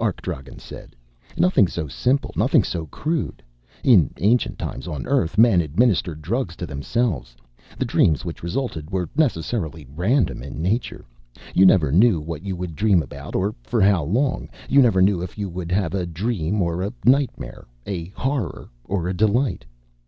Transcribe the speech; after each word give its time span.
Arkdragen 0.00 0.58
said. 0.58 0.96
"Nothing 1.36 1.68
so 1.68 1.86
simple, 1.86 2.32
nothing 2.34 2.64
so 2.64 2.86
crude. 2.86 3.40
In 3.84 4.10
ancient 4.16 4.58
times 4.58 4.88
on 4.88 5.06
Earth, 5.06 5.38
men 5.38 5.60
administered 5.60 6.20
drugs 6.22 6.56
to 6.56 6.66
themselves. 6.66 7.36
The 7.78 7.84
dreams 7.84 8.24
which 8.24 8.42
resulted 8.42 8.90
were 8.90 9.08
necessarily 9.14 9.86
random 9.94 10.42
in 10.42 10.60
nature. 10.60 11.04
You 11.54 11.66
never 11.66 11.92
knew 11.92 12.18
what 12.20 12.42
you 12.42 12.56
would 12.56 12.74
dream 12.74 13.00
about, 13.00 13.36
or 13.36 13.54
for 13.62 13.80
how 13.80 14.02
long. 14.02 14.48
You 14.68 14.82
never 14.82 15.00
knew 15.00 15.22
if 15.22 15.38
you 15.38 15.48
would 15.50 15.70
have 15.70 15.94
a 15.94 16.04
dream 16.04 16.60
or 16.60 16.82
a 16.82 16.92
nightmare, 17.04 17.68
a 17.86 18.06
horror 18.06 18.68
or 18.82 19.06
a 19.08 19.14
delight. 19.14 19.64